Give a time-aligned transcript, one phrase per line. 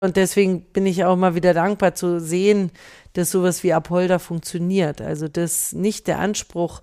[0.00, 2.70] Und deswegen bin ich auch mal wieder dankbar zu sehen,
[3.14, 5.00] dass sowas wie Apolda funktioniert.
[5.00, 6.82] Also dass nicht der Anspruch,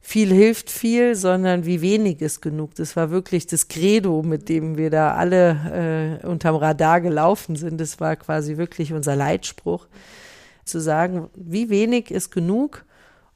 [0.00, 2.74] viel hilft viel, sondern wie wenig ist genug.
[2.76, 7.78] Das war wirklich das Credo, mit dem wir da alle äh, unterm Radar gelaufen sind.
[7.78, 9.86] Das war quasi wirklich unser Leitspruch,
[10.64, 12.84] zu sagen, wie wenig ist genug,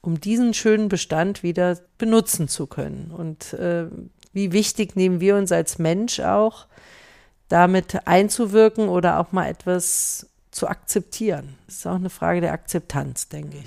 [0.00, 3.10] um diesen schönen Bestand wieder benutzen zu können.
[3.10, 3.86] Und äh,
[4.32, 6.66] wie wichtig nehmen wir uns als Mensch auch,
[7.48, 11.57] damit einzuwirken oder auch mal etwas zu akzeptieren.
[11.67, 13.67] Das ist auch eine Frage der Akzeptanz, denke ich.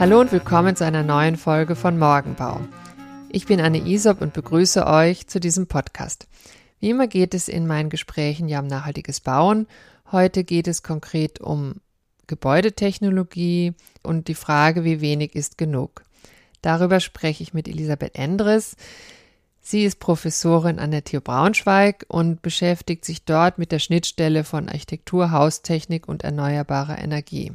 [0.00, 2.60] Hallo und willkommen zu einer neuen Folge von Morgenbau.
[3.30, 6.26] Ich bin Anne Isop und begrüße euch zu diesem Podcast.
[6.78, 9.66] Wie immer geht es in meinen Gesprächen ja um nachhaltiges Bauen.
[10.12, 11.80] Heute geht es konkret um
[12.26, 13.72] Gebäudetechnologie
[14.02, 16.03] und die Frage, wie wenig ist genug.
[16.64, 18.76] Darüber spreche ich mit Elisabeth Endres.
[19.60, 24.70] Sie ist Professorin an der TU Braunschweig und beschäftigt sich dort mit der Schnittstelle von
[24.70, 27.52] Architektur, Haustechnik und erneuerbarer Energie.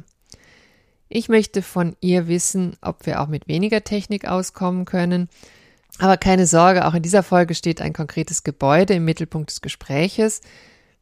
[1.08, 5.28] Ich möchte von ihr wissen, ob wir auch mit weniger Technik auskommen können.
[5.98, 10.40] Aber keine Sorge, auch in dieser Folge steht ein konkretes Gebäude im Mittelpunkt des Gespräches.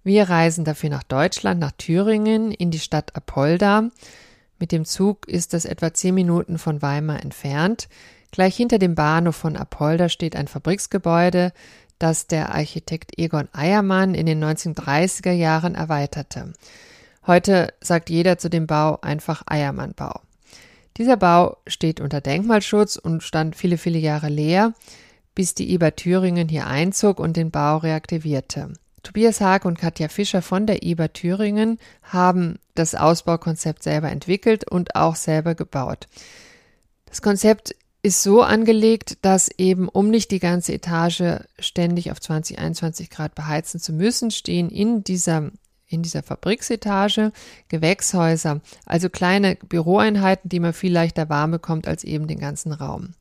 [0.03, 3.91] Wir reisen dafür nach Deutschland, nach Thüringen, in die Stadt Apolda.
[4.59, 7.89] Mit dem Zug ist es etwa zehn Minuten von Weimar entfernt.
[8.31, 11.53] Gleich hinter dem Bahnhof von Apolda steht ein Fabriksgebäude,
[11.99, 16.53] das der Architekt Egon Eiermann in den 1930er Jahren erweiterte.
[17.27, 20.21] Heute sagt jeder zu dem Bau einfach Eiermann-Bau.
[20.97, 24.75] Dieser Bau steht unter Denkmalschutz und stand viele, viele Jahre leer,
[25.35, 28.73] bis die IBA Thüringen hier einzog und den Bau reaktivierte.
[29.03, 34.97] Tobias Haag und Katja Fischer von der IBA Thüringen haben das Ausbaukonzept selber entwickelt und
[34.97, 36.09] auch selber gebaut.
[37.07, 42.59] Das Konzept ist so angelegt, dass eben, um nicht die ganze Etage ständig auf 20,
[42.59, 45.51] 21 Grad beheizen zu müssen, stehen in dieser
[45.91, 47.33] in dieser Fabriksetage
[47.69, 53.15] Gewächshäuser, also kleine Büroeinheiten, die man viel leichter warm bekommt als eben den ganzen Raum.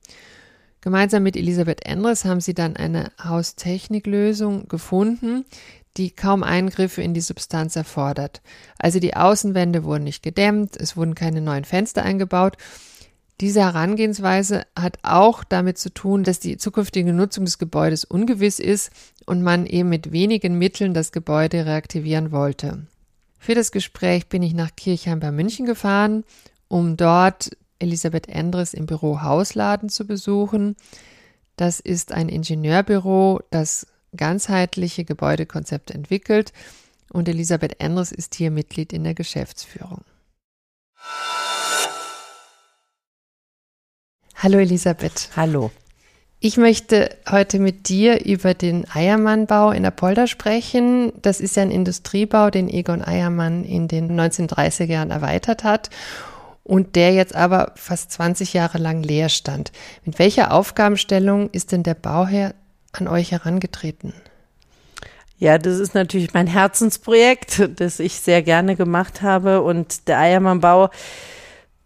[0.88, 5.44] Gemeinsam mit Elisabeth Endres haben sie dann eine Haustechniklösung gefunden,
[5.98, 8.42] die kaum Eingriffe in die Substanz erfordert.
[8.80, 12.56] Also die Außenwände wurden nicht gedämmt, es wurden keine neuen Fenster eingebaut.
[13.42, 18.90] Diese Herangehensweise hat auch damit zu tun, dass die zukünftige Nutzung des Gebäudes ungewiss ist
[19.26, 22.88] und man eben mit wenigen Mitteln das Gebäude reaktivieren wollte.
[23.40, 26.24] Für das Gespräch bin ich nach Kirchheim bei München gefahren,
[26.70, 27.50] um dort
[27.80, 30.76] Elisabeth Endres im Büro Hausladen zu besuchen.
[31.56, 36.54] Das ist ein Ingenieurbüro, das ganzheitliche Gebäudekonzepte entwickelt
[37.12, 40.02] und Elisabeth Endres ist hier Mitglied in der Geschäftsführung.
[44.36, 45.30] Hallo Elisabeth.
[45.36, 45.72] Hallo.
[46.40, 51.12] Ich möchte heute mit dir über den Eiermannbau in Apolda sprechen.
[51.24, 55.90] Das ist ja ein Industriebau, den Egon Eiermann in den 1930er Jahren erweitert hat
[56.68, 59.72] und der jetzt aber fast 20 Jahre lang leer stand.
[60.04, 62.54] Mit welcher Aufgabenstellung ist denn der Bauherr
[62.92, 64.14] an euch herangetreten?
[65.40, 69.62] Ja, das ist natürlich mein Herzensprojekt, das ich sehr gerne gemacht habe.
[69.62, 70.90] Und der Eiermannbau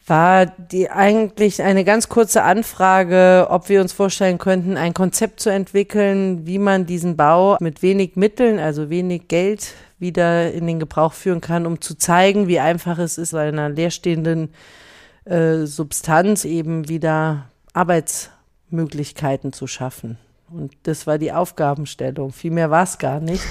[0.07, 5.49] war die eigentlich eine ganz kurze Anfrage, ob wir uns vorstellen könnten, ein Konzept zu
[5.49, 11.13] entwickeln, wie man diesen Bau mit wenig Mitteln, also wenig Geld wieder in den Gebrauch
[11.13, 14.50] führen kann, um zu zeigen, wie einfach es ist, einer leerstehenden
[15.25, 20.17] äh, Substanz eben wieder Arbeitsmöglichkeiten zu schaffen.
[20.51, 22.34] Und das war die Aufgabenstellung.
[22.34, 23.44] Viel mehr war es gar nicht.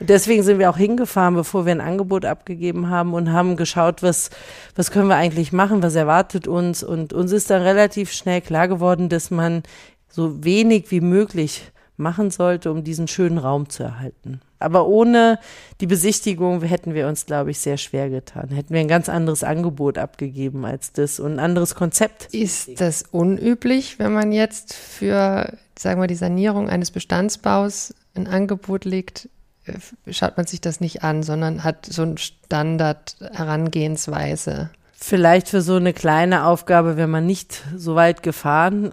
[0.00, 4.02] Und deswegen sind wir auch hingefahren, bevor wir ein Angebot abgegeben haben und haben geschaut,
[4.02, 4.30] was,
[4.74, 6.82] was können wir eigentlich machen, was erwartet uns.
[6.82, 9.62] Und uns ist dann relativ schnell klar geworden, dass man
[10.08, 11.71] so wenig wie möglich
[12.02, 14.40] machen sollte, um diesen schönen Raum zu erhalten.
[14.58, 15.38] Aber ohne
[15.80, 18.50] die Besichtigung hätten wir uns, glaube ich, sehr schwer getan.
[18.50, 22.28] Hätten wir ein ganz anderes Angebot abgegeben als das und ein anderes Konzept.
[22.32, 28.84] Ist das unüblich, wenn man jetzt für, sagen wir, die Sanierung eines Bestandsbaus ein Angebot
[28.84, 29.30] legt?
[29.64, 29.78] Äh,
[30.12, 34.68] schaut man sich das nicht an, sondern hat so ein Standard-Herangehensweise.
[34.94, 38.92] Vielleicht für so eine kleine Aufgabe, wenn man nicht so weit gefahren.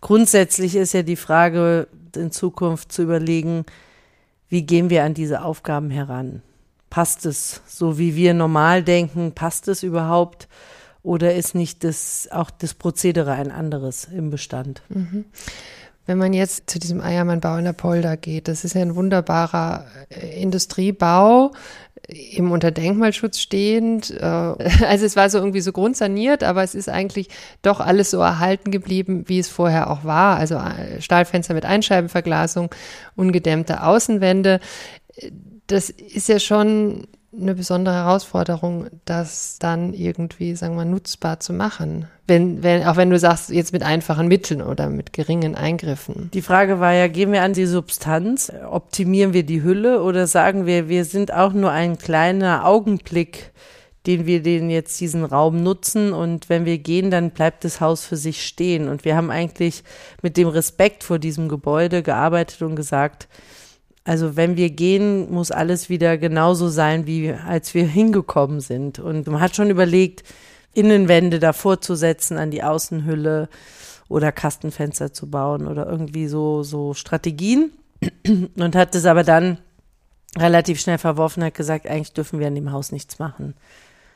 [0.00, 1.86] Grundsätzlich ist ja die Frage,
[2.16, 3.64] in Zukunft zu überlegen,
[4.48, 6.42] wie gehen wir an diese Aufgaben heran?
[6.90, 9.32] Passt es so, wie wir normal denken?
[9.32, 10.48] Passt es überhaupt?
[11.02, 14.82] Oder ist nicht das, auch das Prozedere ein anderes im Bestand?
[14.88, 15.24] Mhm.
[16.10, 19.86] Wenn man jetzt zu diesem Eiermannbau in der Polder geht, das ist ja ein wunderbarer
[20.08, 21.52] äh, Industriebau,
[22.08, 24.10] eben unter Denkmalschutz stehend.
[24.10, 27.28] Äh, also es war so irgendwie so grundsaniert, aber es ist eigentlich
[27.62, 30.36] doch alles so erhalten geblieben, wie es vorher auch war.
[30.36, 32.74] Also äh, Stahlfenster mit Einscheibenverglasung,
[33.14, 34.58] ungedämmte Außenwände.
[35.68, 42.08] Das ist ja schon eine besondere Herausforderung, das dann irgendwie, sagen wir, nutzbar zu machen.
[42.26, 46.30] Wenn, wenn, auch wenn du sagst, jetzt mit einfachen Mitteln oder mit geringen Eingriffen.
[46.34, 50.66] Die Frage war ja, gehen wir an die Substanz, optimieren wir die Hülle oder sagen
[50.66, 53.52] wir, wir sind auch nur ein kleiner Augenblick,
[54.06, 58.04] den wir den jetzt diesen Raum nutzen und wenn wir gehen, dann bleibt das Haus
[58.04, 58.88] für sich stehen.
[58.88, 59.84] Und wir haben eigentlich
[60.22, 63.28] mit dem Respekt vor diesem Gebäude gearbeitet und gesagt,
[64.10, 68.98] also wenn wir gehen, muss alles wieder genauso sein, wie als wir hingekommen sind.
[68.98, 70.24] Und man hat schon überlegt,
[70.74, 73.48] Innenwände davor zu setzen an die Außenhülle
[74.08, 77.70] oder Kastenfenster zu bauen oder irgendwie so, so Strategien.
[78.56, 79.58] Und hat es aber dann
[80.36, 83.54] relativ schnell verworfen, hat gesagt, eigentlich dürfen wir an dem Haus nichts machen.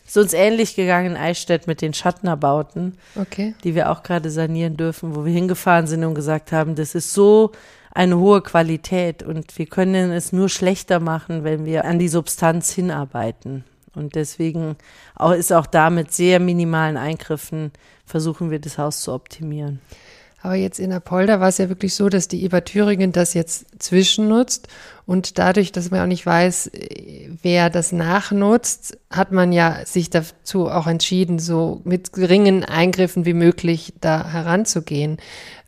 [0.05, 3.55] Ist uns ähnlich gegangen in Eichstätt mit den Schattenerbauten, okay.
[3.62, 7.14] die wir auch gerade sanieren dürfen, wo wir hingefahren sind und gesagt haben, das ist
[7.14, 7.52] so
[7.94, 12.73] eine hohe Qualität und wir können es nur schlechter machen, wenn wir an die Substanz
[12.73, 13.64] hinarbeiten.
[13.94, 14.76] Und deswegen
[15.38, 17.70] ist auch da mit sehr minimalen Eingriffen
[18.05, 19.81] versuchen wir das Haus zu optimieren.
[20.43, 23.81] Aber jetzt in Apolda war es ja wirklich so, dass die IBA Thüringen das jetzt
[23.82, 24.69] zwischennutzt
[25.06, 26.70] und dadurch, dass man auch nicht weiß,
[27.41, 33.32] wer das nachnutzt, hat man ja sich dazu auch entschieden, so mit geringen Eingriffen wie
[33.32, 35.17] möglich da heranzugehen.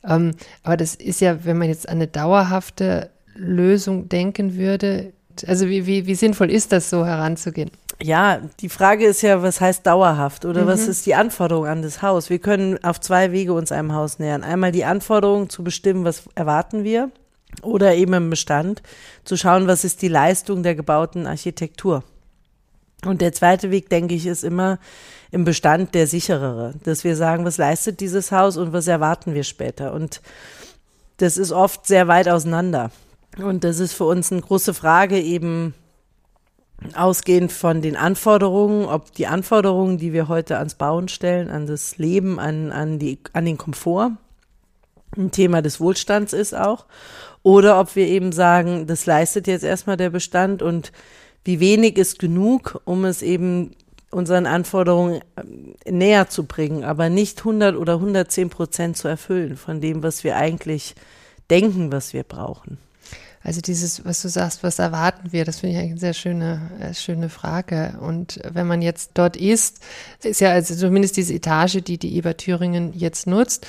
[0.06, 0.32] Ähm,
[0.62, 5.12] aber das ist ja, wenn man jetzt an eine dauerhafte Lösung denken würde,
[5.46, 7.70] also wie, wie, wie sinnvoll ist das so heranzugehen?
[8.02, 10.66] Ja, die Frage ist ja, was heißt dauerhaft oder mhm.
[10.66, 12.28] was ist die Anforderung an das Haus?
[12.28, 14.44] Wir können auf zwei Wege uns einem Haus nähern.
[14.44, 17.10] Einmal die Anforderung zu bestimmen, was erwarten wir
[17.62, 18.82] oder eben im Bestand
[19.24, 22.04] zu schauen, was ist die Leistung der gebauten Architektur.
[23.04, 24.78] Und der zweite Weg, denke ich, ist immer
[25.30, 29.44] im Bestand der sicherere, dass wir sagen, was leistet dieses Haus und was erwarten wir
[29.44, 29.92] später.
[29.92, 30.22] Und
[31.18, 32.90] das ist oft sehr weit auseinander.
[33.36, 35.74] Und das ist für uns eine große Frage eben,
[36.94, 41.98] ausgehend von den Anforderungen, ob die Anforderungen, die wir heute ans Bauen stellen, an das
[41.98, 44.12] Leben, an, an, die, an den Komfort,
[45.16, 46.84] ein Thema des Wohlstands ist auch,
[47.42, 50.92] oder ob wir eben sagen, das leistet jetzt erstmal der Bestand und
[51.46, 53.72] wie wenig ist genug, um es eben
[54.10, 55.20] unseren Anforderungen
[55.84, 60.24] äh, näher zu bringen, aber nicht 100 oder 110 Prozent zu erfüllen von dem, was
[60.24, 60.94] wir eigentlich
[61.50, 62.78] denken, was wir brauchen.
[63.46, 66.60] Also dieses, was du sagst, was erwarten wir, das finde ich eigentlich eine sehr schöne,
[66.80, 67.94] äh, schöne Frage.
[68.00, 69.78] Und wenn man jetzt dort ist,
[70.24, 73.64] ist ja also zumindest diese Etage, die die Eber Thüringen jetzt nutzt,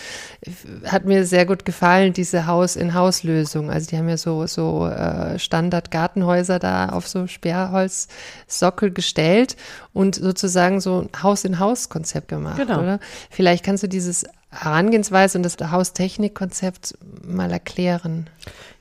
[0.86, 3.70] hat mir sehr gut gefallen, diese Haus-in-Haus-Lösung.
[3.70, 9.58] Also die haben ja so, so äh, Standard-Gartenhäuser da auf so Sperrholzsockel gestellt
[9.94, 12.80] und sozusagen so ein Haus-in-Haus-Konzept gemacht, genau.
[12.80, 13.00] oder?
[13.30, 14.26] Vielleicht kannst du dieses
[14.64, 18.30] Herangehensweise und das Haustechnikkonzept mal erklären?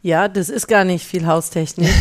[0.02, 1.92] Ja, das ist gar nicht viel Haustechnik.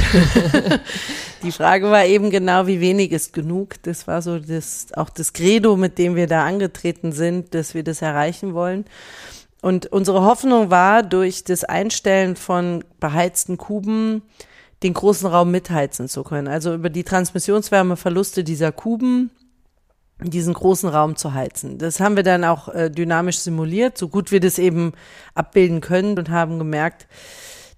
[1.44, 3.82] die Frage war eben genau, wie wenig ist genug.
[3.84, 7.84] Das war so das, auch das Credo, mit dem wir da angetreten sind, dass wir
[7.84, 8.86] das erreichen wollen.
[9.62, 14.22] Und unsere Hoffnung war, durch das Einstellen von beheizten Kuben
[14.84, 16.48] den großen Raum mitheizen zu können.
[16.48, 19.32] Also über die Transmissionswärmeverluste dieser Kuben
[20.20, 21.78] diesen großen Raum zu heizen.
[21.78, 24.94] Das haben wir dann auch äh, dynamisch simuliert, so gut wir das eben
[25.34, 27.08] abbilden können und haben gemerkt,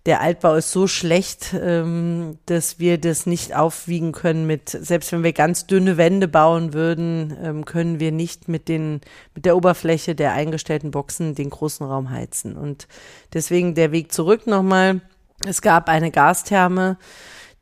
[0.08, 5.22] der Altbau ist so schlecht, ähm, dass wir das nicht aufwiegen können mit, selbst wenn
[5.22, 9.02] wir ganz dünne Wände bauen würden, ähm, können wir nicht mit den,
[9.36, 12.56] mit der Oberfläche der eingestellten Boxen den großen Raum heizen.
[12.56, 12.88] Und
[13.34, 15.02] deswegen der Weg zurück nochmal.
[15.46, 16.98] Es gab eine Gastherme,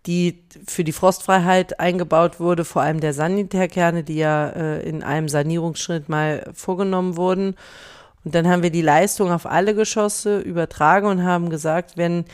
[0.05, 5.29] die für die Frostfreiheit eingebaut wurde, vor allem der Sanitärkerne, die ja äh, in einem
[5.29, 7.55] Sanierungsschritt mal vorgenommen wurden.
[8.23, 12.25] Und dann haben wir die Leistung auf alle Geschosse übertragen und haben gesagt, wenn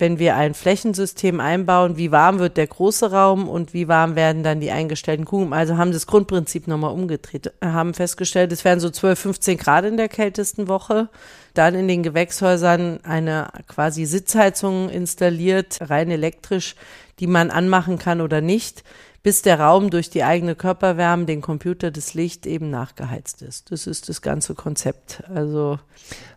[0.00, 4.42] wenn wir ein Flächensystem einbauen, wie warm wird der große Raum und wie warm werden
[4.42, 5.52] dann die eingestellten Kugeln.
[5.52, 9.96] Also haben das Grundprinzip nochmal umgedreht, haben festgestellt, es werden so 12, 15 Grad in
[9.96, 11.08] der kältesten Woche.
[11.54, 16.76] Dann in den Gewächshäusern eine quasi Sitzheizung installiert, rein elektrisch,
[17.18, 18.82] die man anmachen kann oder nicht
[19.22, 23.70] bis der Raum durch die eigene Körperwärme, den Computer, das Licht eben nachgeheizt ist.
[23.70, 25.22] Das ist das ganze Konzept.
[25.28, 25.78] Also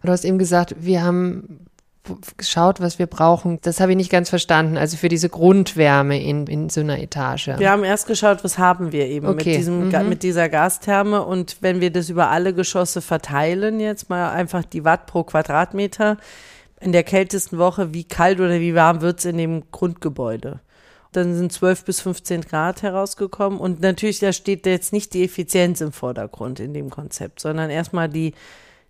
[0.03, 1.65] du hast eben gesagt, wir haben
[2.37, 3.59] geschaut, was wir brauchen.
[3.61, 4.77] Das habe ich nicht ganz verstanden.
[4.77, 7.51] Also für diese Grundwärme in, in so einer Etage.
[7.57, 9.35] Wir haben erst geschaut, was haben wir eben okay.
[9.35, 10.09] mit, diesem, mhm.
[10.09, 11.23] mit dieser Gastherme.
[11.23, 16.17] Und wenn wir das über alle Geschosse verteilen, jetzt mal einfach die Watt pro Quadratmeter,
[16.81, 20.59] in der kältesten Woche, wie kalt oder wie warm wird's in dem Grundgebäude.
[21.13, 23.59] Dann sind 12 bis 15 Grad herausgekommen.
[23.59, 28.09] Und natürlich, da steht jetzt nicht die Effizienz im Vordergrund in dem Konzept, sondern erstmal
[28.09, 28.33] die,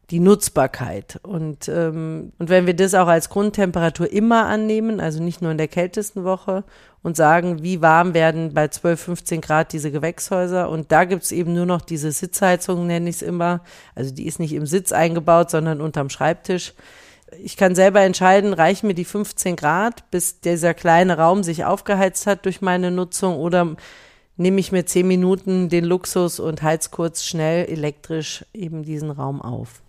[0.10, 1.20] die Nutzbarkeit.
[1.24, 5.58] Und, ähm, und wenn wir das auch als Grundtemperatur immer annehmen, also nicht nur in
[5.58, 6.64] der kältesten Woche,
[7.02, 10.70] und sagen, wie warm werden bei 12, 15 Grad diese Gewächshäuser.
[10.70, 13.60] Und da gibt's eben nur noch diese Sitzheizung, nenne ich es immer.
[13.94, 16.74] Also die ist nicht im Sitz eingebaut, sondern unterm Schreibtisch
[17.42, 22.28] ich kann selber entscheiden, reichen mir die 15 Grad, bis dieser kleine Raum sich aufgeheizt
[22.28, 23.76] hat durch meine Nutzung oder
[24.36, 29.42] nehme ich mir 10 Minuten den Luxus und heiz kurz schnell elektrisch eben diesen Raum
[29.42, 29.83] auf.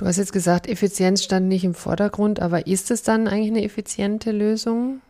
[0.00, 3.62] Du hast jetzt gesagt, Effizienz stand nicht im Vordergrund, aber ist es dann eigentlich eine
[3.62, 5.02] effiziente Lösung?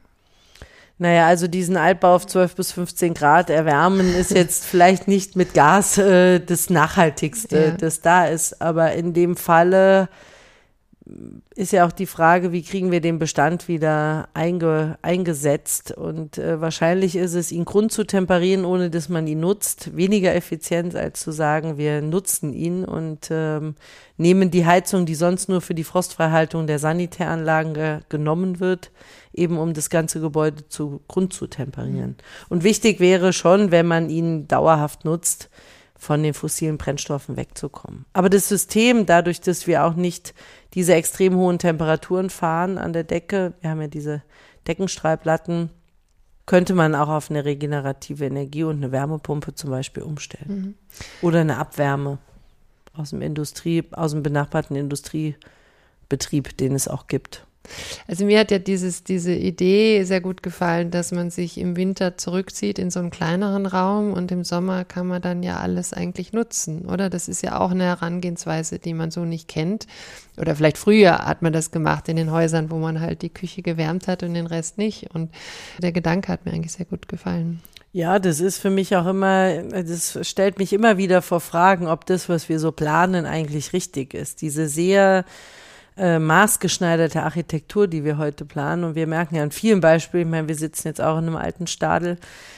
[0.99, 5.55] Naja, also diesen Altbau auf 12 bis 15 Grad erwärmen ist jetzt vielleicht nicht mit
[5.55, 7.71] Gas äh, das Nachhaltigste, ja.
[7.71, 8.61] das da ist.
[8.61, 10.09] Aber in dem Falle
[11.55, 15.93] ist ja auch die Frage, wie kriegen wir den Bestand wieder einge, eingesetzt.
[15.93, 20.35] Und äh, wahrscheinlich ist es, ihn grund zu temperieren, ohne dass man ihn nutzt, weniger
[20.35, 23.75] effizient, als zu sagen, wir nutzen ihn und ähm,
[24.17, 28.91] nehmen die Heizung, die sonst nur für die Frostfreihaltung der Sanitäranlagen ge genommen wird,
[29.33, 32.17] eben um das ganze Gebäude zu Grund zu temperieren.
[32.49, 35.51] Und wichtig wäre schon, wenn man ihn dauerhaft nutzt,
[36.01, 38.07] von den fossilen Brennstoffen wegzukommen.
[38.15, 40.33] Aber das System, dadurch, dass wir auch nicht
[40.73, 44.23] diese extrem hohen Temperaturen fahren an der Decke, wir haben ja diese
[44.67, 45.69] Deckenstrahlplatten,
[46.47, 50.49] könnte man auch auf eine regenerative Energie und eine Wärmepumpe zum Beispiel umstellen.
[50.49, 50.75] Mhm.
[51.21, 52.17] Oder eine Abwärme
[52.95, 57.47] aus dem Industrie, aus dem benachbarten Industriebetrieb, den es auch gibt.
[58.09, 62.17] Also mir hat ja dieses, diese Idee sehr gut gefallen, dass man sich im Winter
[62.17, 66.33] zurückzieht in so einen kleineren Raum und im Sommer kann man dann ja alles eigentlich
[66.33, 67.11] nutzen, oder?
[67.11, 69.87] Das ist ja auch eine Herangehensweise, die man so nicht kennt.
[70.37, 73.63] Oder vielleicht früher hat man das gemacht in den Häusern, wo man halt die Küche
[73.63, 75.15] gewärmt hat und den Rest nicht.
[75.15, 75.31] Und
[75.79, 77.61] der Gedanke hat mir eigentlich sehr gut gefallen.
[77.93, 82.07] Ja, das ist für mich auch immer, das stellt mich immer wieder vor Fragen, ob
[82.07, 84.43] das, was wir so planen, eigentlich richtig ist.
[84.43, 85.25] Diese sehr
[86.01, 88.85] äh, maßgeschneiderte Architektur, die wir heute planen.
[88.85, 91.37] Und wir merken ja an vielen Beispielen, ich meine, wir sitzen jetzt auch in einem
[91.37, 92.17] alten Stadel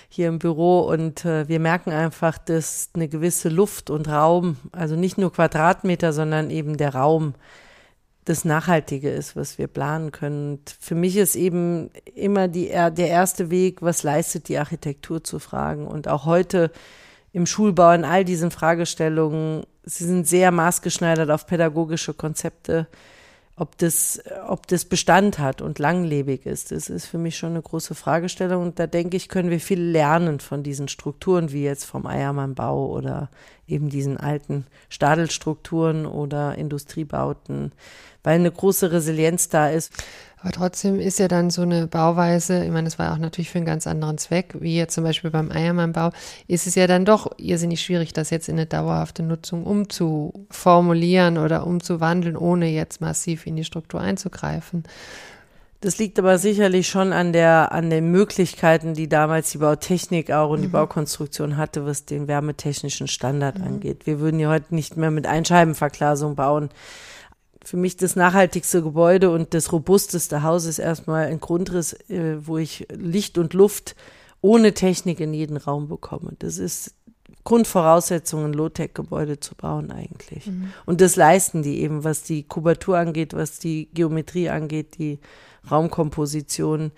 [0.09, 4.95] hier im Büro und äh, wir merken einfach, dass eine gewisse Luft und Raum, also
[4.95, 7.35] nicht nur Quadratmeter, sondern eben der Raum,
[8.27, 10.53] das Nachhaltige ist, was wir planen können.
[10.53, 15.41] Und für mich ist eben immer die, der erste Weg, was leistet die Architektur zu
[15.41, 15.89] fragen.
[15.89, 16.71] Und auch heute
[17.33, 22.87] im Schulbau in all diesen Fragestellungen, sie sind sehr maßgeschneidert auf pädagogische Konzepte
[23.55, 26.73] ob das, ob das Bestand hat und langlebig ist.
[26.73, 28.63] Das ist für mich schon eine große Fragestellung.
[28.63, 32.87] Und da denke ich, können wir viel lernen von diesen Strukturen, wie jetzt vom Eiermannbau
[32.91, 33.29] oder
[33.69, 37.73] eben diesen alten Stadelstrukturen oder Industriebauten,
[38.23, 39.93] weil eine große Resilienz da ist.
[40.43, 43.59] Aber trotzdem ist ja dann so eine Bauweise, ich meine, das war auch natürlich für
[43.59, 46.11] einen ganz anderen Zweck, wie jetzt zum Beispiel beim Eiermannbau,
[46.49, 51.65] ist es ja dann doch irrsinnig schwierig, das jetzt in eine dauerhafte Nutzung umzuformulieren oder
[51.65, 54.83] umzuwandeln, ohne jetzt massiv in die Struktur einzugreifen.
[55.81, 60.51] Das liegt aber sicherlich schon an der, an den Möglichkeiten, die damals die Bautechnik auch
[60.51, 60.63] und mhm.
[60.63, 63.65] die Baukonstruktion hatte, was den wärmetechnischen Standard mhm.
[63.65, 64.07] angeht.
[64.07, 66.69] Wir würden ja heute nicht mehr mit Einscheibenverglasung bauen
[67.65, 72.59] für mich das nachhaltigste Gebäude und das robusteste Haus ist erstmal ein Grundriss, äh, wo
[72.59, 73.95] ich Licht und Luft
[74.41, 76.33] ohne Technik in jeden Raum bekomme.
[76.39, 76.95] Das ist
[77.45, 80.47] Grundvoraussetzung, ein Low-Tech-Gebäude zu bauen eigentlich.
[80.47, 80.73] Mhm.
[80.87, 85.19] Und das leisten die eben, was die Kubatur angeht, was die Geometrie angeht, die
[85.71, 86.93] Raumkomposition,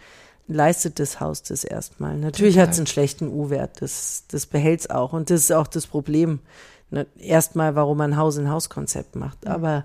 [0.47, 2.19] leistet das Haus das erstmal.
[2.19, 5.13] Natürlich hat es einen schlechten U-Wert, das, das behält es auch.
[5.15, 6.41] Und das ist auch das Problem.
[6.91, 9.45] Ne, erstmal, warum man Haus-in-Haus-Konzept macht.
[9.45, 9.51] Mhm.
[9.51, 9.85] Aber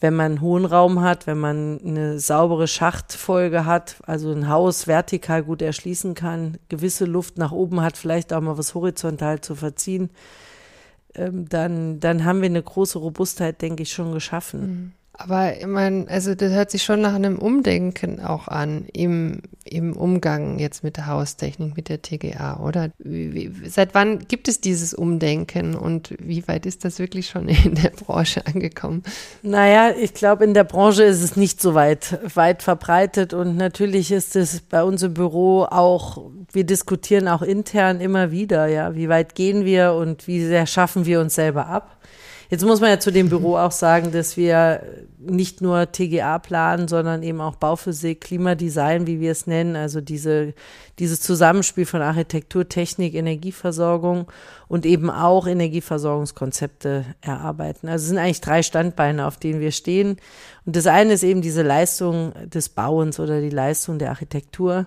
[0.00, 4.86] wenn man einen hohen Raum hat, wenn man eine saubere Schachtfolge hat, also ein Haus
[4.86, 9.54] vertikal gut erschließen kann, gewisse Luft nach oben hat, vielleicht auch mal was horizontal zu
[9.54, 10.10] verziehen,
[11.14, 14.60] ähm, dann, dann haben wir eine große Robustheit, denke ich, schon geschaffen.
[14.60, 14.92] Mhm.
[15.22, 19.94] Aber ich meine, also das hört sich schon nach einem Umdenken auch an im, im
[19.94, 22.88] Umgang jetzt mit der Haustechnik, mit der TGA, oder?
[22.98, 27.48] Wie, wie, seit wann gibt es dieses Umdenken und wie weit ist das wirklich schon
[27.48, 29.02] in der Branche angekommen?
[29.42, 34.12] Naja, ich glaube, in der Branche ist es nicht so weit, weit verbreitet und natürlich
[34.12, 39.10] ist es bei uns im Büro auch, wir diskutieren auch intern immer wieder, ja, wie
[39.10, 41.99] weit gehen wir und wie sehr schaffen wir uns selber ab
[42.50, 44.82] Jetzt muss man ja zu dem Büro auch sagen, dass wir
[45.20, 50.54] nicht nur TGA planen, sondern eben auch Bauphysik, Klimadesign, wie wir es nennen, also diese,
[50.98, 54.26] dieses Zusammenspiel von Architektur, Technik, Energieversorgung
[54.66, 57.88] und eben auch Energieversorgungskonzepte erarbeiten.
[57.88, 60.16] Also es sind eigentlich drei Standbeine, auf denen wir stehen.
[60.66, 64.86] Und das eine ist eben diese Leistung des Bauens oder die Leistung der Architektur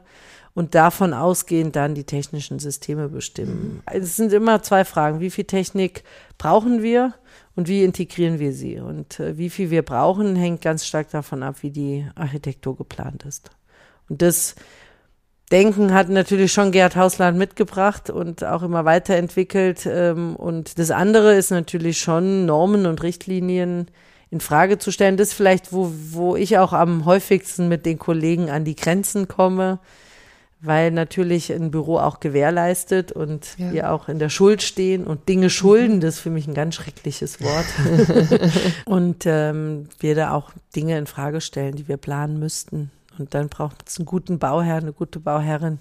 [0.56, 3.82] und davon ausgehend dann die technischen Systeme bestimmen.
[3.86, 4.00] Mhm.
[4.00, 5.20] Es sind immer zwei Fragen.
[5.20, 6.04] Wie viel Technik
[6.38, 7.14] brauchen wir
[7.56, 8.80] und wie integrieren wir sie?
[8.80, 13.26] Und äh, wie viel wir brauchen, hängt ganz stark davon ab, wie die Architektur geplant
[13.26, 13.50] ist.
[14.10, 14.56] Und das
[15.52, 19.88] Denken hat natürlich schon Gerd Hausland mitgebracht und auch immer weiterentwickelt.
[19.88, 23.88] Ähm, und das andere ist natürlich schon Normen und Richtlinien
[24.30, 25.18] in Frage zu stellen.
[25.18, 29.28] Das ist vielleicht, wo, wo ich auch am häufigsten mit den Kollegen an die Grenzen
[29.28, 29.80] komme
[30.64, 33.72] weil natürlich ein Büro auch gewährleistet und ja.
[33.74, 36.76] wir auch in der Schuld stehen und Dinge schulden, das ist für mich ein ganz
[36.76, 37.66] schreckliches Wort.
[38.86, 42.92] und ähm, wir da auch Dinge in Frage stellen, die wir planen müssten.
[43.20, 45.80] Und dann braucht es einen guten Bauherrn, eine gute Bauherrin,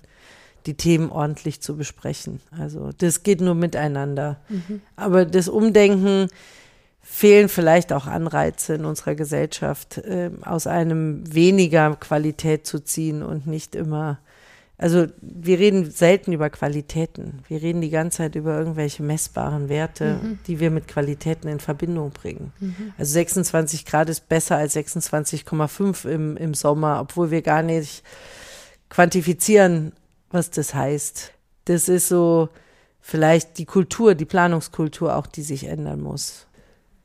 [0.66, 2.40] die Themen ordentlich zu besprechen.
[2.50, 4.40] Also das geht nur miteinander.
[4.48, 4.80] Mhm.
[4.96, 6.26] Aber das Umdenken
[7.00, 13.46] fehlen vielleicht auch Anreize in unserer Gesellschaft, äh, aus einem weniger Qualität zu ziehen und
[13.46, 14.18] nicht immer
[14.82, 17.44] also wir reden selten über Qualitäten.
[17.46, 20.40] Wir reden die ganze Zeit über irgendwelche messbaren Werte, mhm.
[20.48, 22.52] die wir mit Qualitäten in Verbindung bringen.
[22.58, 22.92] Mhm.
[22.98, 28.02] Also 26 Grad ist besser als 26,5 im, im Sommer, obwohl wir gar nicht
[28.90, 29.92] quantifizieren,
[30.30, 31.32] was das heißt.
[31.66, 32.48] Das ist so
[33.00, 36.48] vielleicht die Kultur, die Planungskultur auch, die sich ändern muss.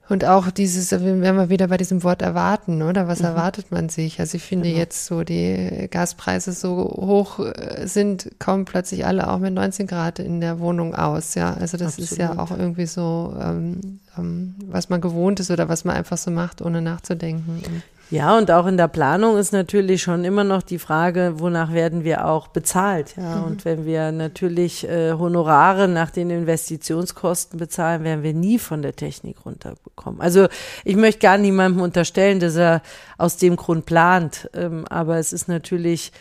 [0.09, 3.07] Und auch dieses, wenn wir wieder bei diesem Wort erwarten, oder?
[3.07, 3.25] Was mhm.
[3.25, 4.19] erwartet man sich?
[4.19, 4.79] Also ich finde genau.
[4.79, 10.19] jetzt so, die Gaspreise so hoch äh, sind, kommen plötzlich alle auch mit 19 Grad
[10.19, 11.53] in der Wohnung aus, ja.
[11.53, 12.11] Also das Absolut.
[12.11, 16.17] ist ja auch irgendwie so, ähm, ähm, was man gewohnt ist oder was man einfach
[16.17, 17.61] so macht, ohne nachzudenken.
[18.09, 22.05] Ja, und auch in der Planung ist natürlich schon immer noch die Frage, wonach werden
[22.05, 23.15] wir auch bezahlt.
[23.17, 23.43] Ja, mhm.
[23.43, 28.95] und wenn wir natürlich äh, Honorare nach den Investitionskosten bezahlen, werden wir nie von der
[28.95, 30.21] Technik runterbekommen.
[30.21, 30.47] Also
[30.85, 32.81] ich möchte gar niemandem unterstellen, dass er
[33.17, 34.49] aus dem Grund plant.
[34.53, 36.13] Ähm, aber es ist natürlich,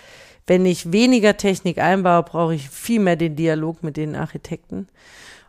[0.48, 4.88] wenn ich weniger Technik einbaue, brauche ich viel mehr den Dialog mit den Architekten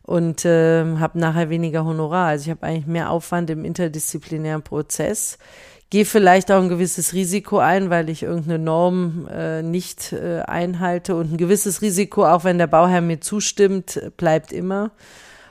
[0.03, 2.27] und äh, habe nachher weniger Honorar.
[2.27, 5.39] Also ich habe eigentlich mehr Aufwand im interdisziplinären Prozess
[5.89, 11.15] gehe vielleicht auch ein gewisses Risiko ein, weil ich irgendeine Norm äh, nicht äh, einhalte.
[11.15, 14.91] Und ein gewisses Risiko, auch wenn der Bauherr mir zustimmt, bleibt immer.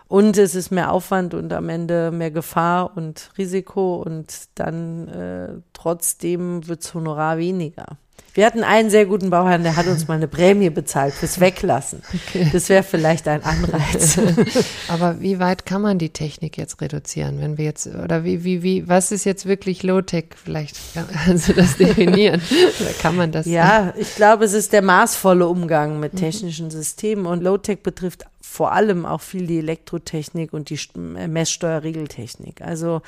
[0.08, 5.48] Und es ist mehr Aufwand und am Ende mehr Gefahr und Risiko und dann äh,
[5.72, 7.98] trotzdem wirds Honorar weniger.
[8.36, 12.02] Wir hatten einen sehr guten Bauherrn, der hat uns mal eine Prämie bezahlt fürs Weglassen.
[12.28, 12.50] Okay.
[12.52, 14.18] Das wäre vielleicht ein Anreiz.
[14.88, 18.62] Aber wie weit kann man die Technik jetzt reduzieren, wenn wir jetzt, oder wie, wie,
[18.62, 20.26] wie, was ist jetzt wirklich Low-Tech?
[20.44, 20.76] Vielleicht
[21.24, 22.42] kannst du das definieren.
[22.80, 23.46] oder kann man das?
[23.46, 28.72] Ja, ich glaube, es ist der maßvolle Umgang mit technischen Systemen und Low-Tech betrifft vor
[28.72, 32.62] allem auch viel die Elektrotechnik und die äh, Messsteuerregeltechnik.
[32.62, 33.02] Also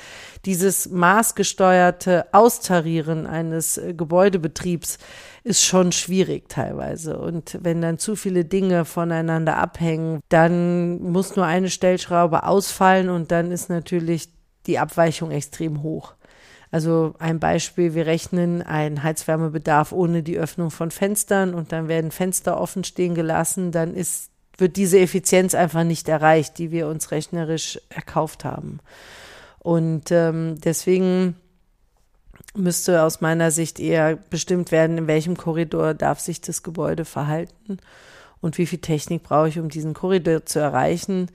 [0.45, 4.99] dieses maßgesteuerte Austarieren eines äh, Gebäudebetriebs
[5.43, 7.17] ist schon schwierig teilweise.
[7.17, 13.31] Und wenn dann zu viele Dinge voneinander abhängen, dann muss nur eine Stellschraube ausfallen und
[13.31, 14.29] dann ist natürlich
[14.67, 16.13] die Abweichung extrem hoch.
[16.69, 22.11] Also ein Beispiel, wir rechnen einen Heizwärmebedarf ohne die Öffnung von Fenstern und dann werden
[22.11, 24.28] Fenster offen stehen gelassen, dann ist
[24.59, 28.79] wird diese Effizienz einfach nicht erreicht, die wir uns rechnerisch erkauft haben.
[29.59, 31.35] Und ähm, deswegen
[32.55, 37.77] müsste aus meiner Sicht eher bestimmt werden, in welchem Korridor darf sich das Gebäude verhalten
[38.41, 41.27] und wie viel Technik brauche ich, um diesen Korridor zu erreichen.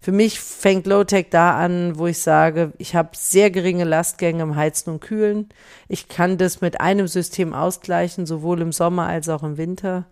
[0.00, 4.54] Für mich fängt Low-Tech da an, wo ich sage, ich habe sehr geringe Lastgänge im
[4.54, 5.48] Heizen und Kühlen.
[5.88, 10.06] Ich kann das mit einem System ausgleichen, sowohl im Sommer als auch im Winter.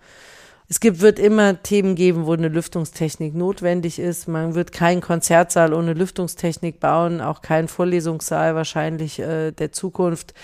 [0.68, 4.26] Es gibt, wird immer Themen geben, wo eine Lüftungstechnik notwendig ist.
[4.26, 10.34] Man wird keinen Konzertsaal ohne Lüftungstechnik bauen, auch keinen Vorlesungssaal wahrscheinlich äh, der Zukunft,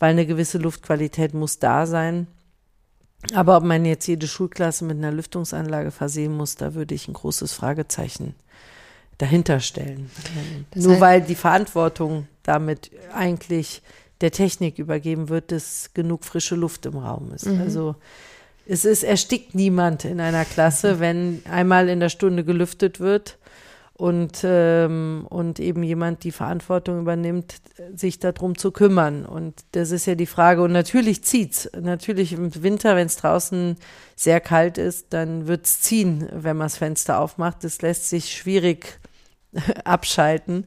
[0.00, 2.26] weil eine gewisse Luftqualität muss da sein.
[3.34, 7.14] Aber ob man jetzt jede Schulklasse mit einer Lüftungsanlage versehen muss, da würde ich ein
[7.14, 8.34] großes Fragezeichen
[9.18, 10.10] dahinter stellen.
[10.70, 13.82] Das Nur weil die Verantwortung damit eigentlich
[14.20, 17.46] der Technik übergeben wird, dass genug frische Luft im Raum ist.
[17.46, 17.60] Mhm.
[17.60, 17.96] Also
[18.68, 23.38] es ist, erstickt niemand in einer Klasse, wenn einmal in der Stunde gelüftet wird
[23.94, 27.56] und, ähm, und eben jemand die Verantwortung übernimmt,
[27.94, 29.24] sich darum zu kümmern.
[29.24, 30.62] Und das ist ja die Frage.
[30.62, 31.70] Und natürlich zieht's.
[31.80, 33.76] Natürlich im Winter, wenn es draußen
[34.14, 37.64] sehr kalt ist, dann wird's ziehen, wenn man das Fenster aufmacht.
[37.64, 39.00] Das lässt sich schwierig
[39.84, 40.66] abschalten.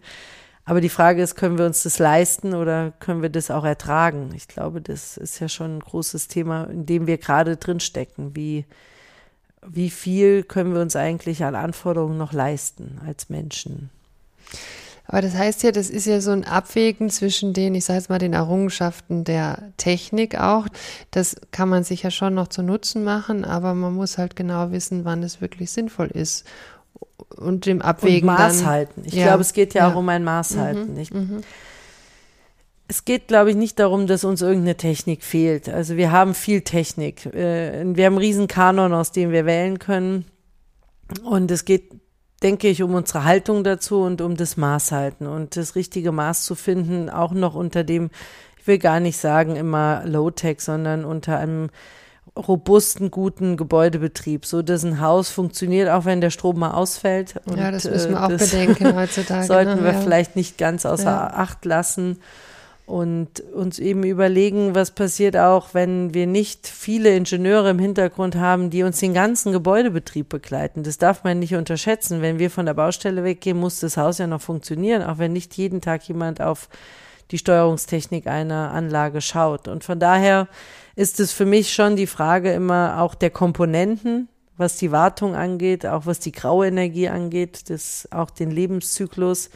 [0.66, 4.32] Aber die Frage ist, können wir uns das leisten oder können wir das auch ertragen?
[4.36, 8.36] Ich glaube, das ist ja schon ein großes Thema, in dem wir gerade drinstecken.
[8.36, 8.66] Wie,
[9.66, 13.90] wie viel können wir uns eigentlich an Anforderungen noch leisten als Menschen?
[15.12, 18.10] Aber das heißt ja, das ist ja so ein Abwägen zwischen den, ich sage jetzt
[18.10, 20.68] mal, den Errungenschaften der Technik auch.
[21.10, 24.72] Das kann man sich ja schon noch zu Nutzen machen, aber man muss halt genau
[24.72, 26.46] wissen, wann es wirklich sinnvoll ist.
[27.38, 28.30] Und dem Abwägen.
[28.30, 29.04] Und Maß dann, halten.
[29.06, 30.94] Ich ja, glaube, es geht ja, ja, auch um ein Maß halten.
[30.94, 31.42] Mhm, mhm.
[32.88, 35.70] Es geht, glaube ich, nicht darum, dass uns irgendeine Technik fehlt.
[35.70, 37.26] Also wir haben viel Technik.
[37.28, 40.26] Äh, wir haben einen riesen Kanon, aus dem wir wählen können.
[41.24, 41.90] Und es geht
[42.42, 46.44] denke ich, um unsere Haltung dazu und um das Maß halten und das richtige Maß
[46.44, 48.10] zu finden, auch noch unter dem,
[48.58, 51.70] ich will gar nicht sagen immer Low-Tech, sondern unter einem
[52.38, 57.36] robusten, guten Gebäudebetrieb, so dass ein Haus funktioniert, auch wenn der Strom mal ausfällt.
[57.46, 59.46] Und, ja, das müssen wir äh, auch bedenken heutzutage.
[59.46, 59.84] sollten ne?
[59.84, 60.00] wir ja.
[60.00, 61.34] vielleicht nicht ganz außer ja.
[61.34, 62.20] Acht lassen
[62.86, 68.70] und uns eben überlegen, was passiert auch, wenn wir nicht viele Ingenieure im Hintergrund haben,
[68.70, 70.84] die uns den ganzen Gebäudebetrieb begleiten.
[70.84, 72.22] Das darf man nicht unterschätzen.
[72.22, 75.56] Wenn wir von der Baustelle weggehen, muss das Haus ja noch funktionieren, auch wenn nicht
[75.56, 76.70] jeden Tag jemand auf
[77.32, 79.68] die Steuerungstechnik einer Anlage schaut.
[79.68, 80.48] Und von daher
[80.96, 85.86] ist es für mich schon die Frage immer auch der Komponenten, was die Wartung angeht,
[85.86, 89.50] auch was die graue Energie angeht, das auch den Lebenszyklus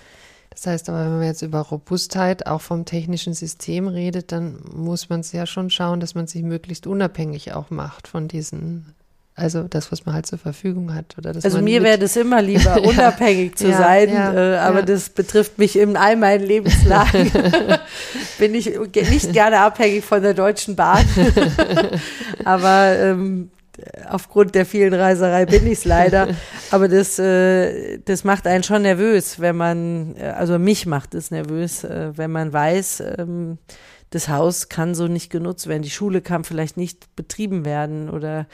[0.55, 5.09] das heißt aber, wenn man jetzt über Robustheit auch vom technischen System redet, dann muss
[5.09, 8.95] man es ja schon schauen, dass man sich möglichst unabhängig auch macht von diesen
[9.37, 11.17] also das, was man halt zur Verfügung hat.
[11.17, 14.81] Oder also mir wäre das immer lieber, unabhängig ja, zu ja, sein, ja, äh, aber
[14.81, 17.31] das betrifft mich in all meinen Lebenslagen.
[18.39, 21.03] Bin ich nicht gerne abhängig von der Deutschen Bahn.
[22.45, 23.51] aber ähm,
[24.09, 26.29] aufgrund der vielen Reiserei bin ich es leider.
[26.71, 31.29] Aber das, äh, das macht einen schon nervös, wenn man, äh, also mich macht es
[31.29, 33.57] nervös, äh, wenn man weiß, ähm,
[34.11, 35.81] das Haus kann so nicht genutzt werden.
[35.81, 38.47] Die Schule kann vielleicht nicht betrieben werden oder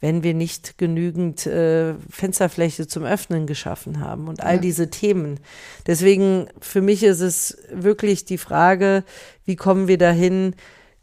[0.00, 4.60] wenn wir nicht genügend äh, Fensterfläche zum Öffnen geschaffen haben und all ja.
[4.60, 5.40] diese Themen.
[5.86, 9.04] Deswegen für mich ist es wirklich die Frage,
[9.44, 10.54] wie kommen wir dahin,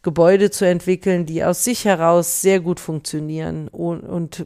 [0.06, 4.46] Gebäude zu entwickeln, die aus sich heraus sehr gut funktionieren und, und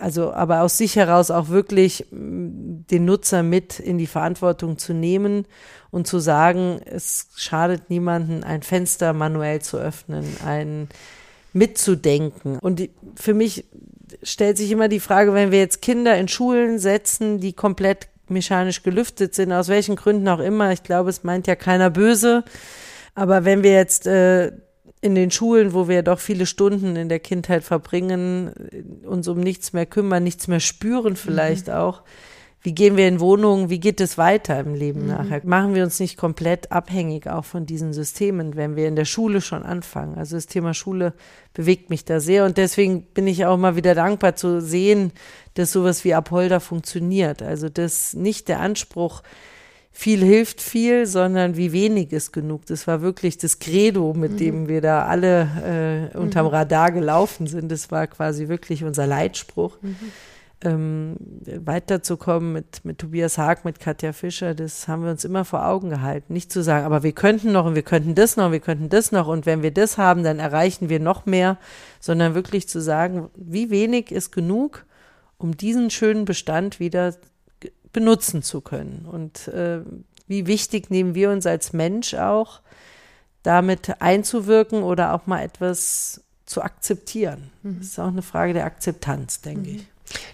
[0.00, 5.46] also aber aus sich heraus auch wirklich den Nutzer mit in die Verantwortung zu nehmen
[5.90, 10.88] und zu sagen, es schadet niemanden, ein Fenster manuell zu öffnen, ein
[11.54, 12.58] mitzudenken.
[12.58, 13.64] Und für mich
[14.22, 18.82] stellt sich immer die Frage, wenn wir jetzt Kinder in Schulen setzen, die komplett mechanisch
[18.82, 22.44] gelüftet sind, aus welchen Gründen auch immer, ich glaube, es meint ja keiner böse,
[23.14, 24.52] aber wenn wir jetzt äh,
[25.00, 28.52] in den Schulen, wo wir doch viele Stunden in der Kindheit verbringen,
[29.04, 31.74] uns um nichts mehr kümmern, nichts mehr spüren vielleicht mhm.
[31.74, 32.02] auch.
[32.64, 33.68] Wie gehen wir in Wohnungen?
[33.68, 35.08] Wie geht es weiter im Leben mhm.
[35.08, 35.42] nachher?
[35.44, 39.42] Machen wir uns nicht komplett abhängig auch von diesen Systemen, wenn wir in der Schule
[39.42, 40.16] schon anfangen?
[40.16, 41.12] Also das Thema Schule
[41.52, 45.12] bewegt mich da sehr und deswegen bin ich auch mal wieder dankbar zu sehen,
[45.52, 47.42] dass sowas wie Apolda funktioniert.
[47.42, 49.22] Also das nicht der Anspruch,
[49.92, 52.64] viel hilft viel, sondern wie wenig ist genug.
[52.64, 54.36] Das war wirklich das Credo, mit mhm.
[54.38, 56.52] dem wir da alle äh, unterm mhm.
[56.52, 57.70] Radar gelaufen sind.
[57.70, 59.76] Das war quasi wirklich unser Leitspruch.
[59.82, 59.96] Mhm.
[60.62, 65.66] Ähm, weiterzukommen mit, mit Tobias Haag, mit Katja Fischer, das haben wir uns immer vor
[65.66, 66.32] Augen gehalten.
[66.32, 68.88] Nicht zu sagen, aber wir könnten noch und wir könnten das noch, und wir könnten
[68.88, 71.58] das noch und wenn wir das haben, dann erreichen wir noch mehr,
[72.00, 74.86] sondern wirklich zu sagen, wie wenig ist genug,
[75.36, 77.14] um diesen schönen Bestand wieder
[77.92, 79.06] benutzen zu können.
[79.10, 79.80] Und äh,
[80.26, 82.60] wie wichtig nehmen wir uns als Mensch auch,
[83.42, 87.50] damit einzuwirken oder auch mal etwas zu akzeptieren.
[87.62, 87.78] Mhm.
[87.78, 89.76] Das ist auch eine Frage der Akzeptanz, denke mhm.
[89.76, 89.86] ich.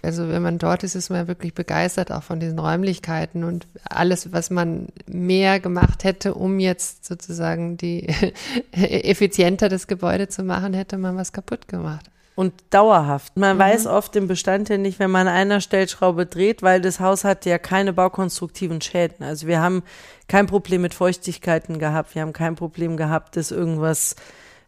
[0.03, 4.33] Also wenn man dort ist, ist man wirklich begeistert auch von diesen Räumlichkeiten und alles,
[4.33, 8.09] was man mehr gemacht hätte, um jetzt sozusagen die
[8.73, 13.37] effizienter das Gebäude zu machen, hätte man was kaputt gemacht und dauerhaft.
[13.37, 13.61] Man mhm.
[13.61, 17.23] weiß oft im Bestand ja nicht, wenn man an einer Stellschraube dreht, weil das Haus
[17.23, 19.23] hat ja keine baukonstruktiven Schäden.
[19.25, 19.83] Also wir haben
[20.27, 24.17] kein Problem mit Feuchtigkeiten gehabt, wir haben kein Problem gehabt, dass irgendwas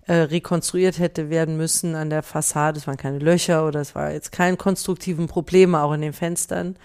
[0.07, 2.79] äh, rekonstruiert hätte werden müssen an der Fassade.
[2.79, 6.77] Es waren keine Löcher oder es war jetzt kein konstruktiven Problem auch in den Fenstern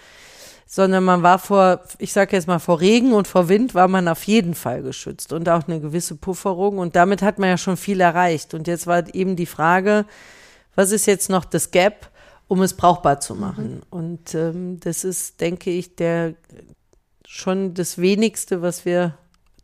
[0.69, 4.09] sondern man war vor, ich sage jetzt mal, vor Regen und vor Wind war man
[4.09, 7.77] auf jeden Fall geschützt und auch eine gewisse Pufferung und damit hat man ja schon
[7.77, 8.53] viel erreicht.
[8.53, 10.05] Und jetzt war eben die Frage,
[10.75, 12.11] was ist jetzt noch das Gap,
[12.49, 13.75] um es brauchbar zu machen.
[13.75, 13.81] Mhm.
[13.89, 16.33] Und ähm, das ist, denke ich, der
[17.25, 19.17] schon das wenigste, was wir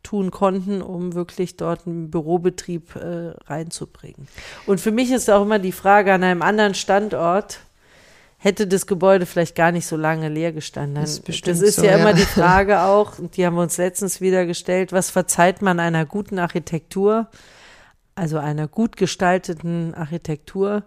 [0.04, 4.28] tun konnten, um wirklich dort einen Bürobetrieb äh, reinzubringen.
[4.66, 7.58] Und für mich ist auch immer die Frage an einem anderen Standort,
[8.44, 10.96] hätte das Gebäude vielleicht gar nicht so lange leer gestanden.
[10.96, 11.96] Das ist bestimmt das ist so, ja, ja.
[11.98, 15.80] immer die Frage auch, und die haben wir uns letztens wieder gestellt, was verzeiht man
[15.80, 17.28] einer guten Architektur,
[18.14, 20.84] also einer gut gestalteten Architektur,